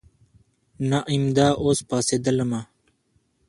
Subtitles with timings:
[0.89, 2.61] نه امدا اوس پاڅېدلمه.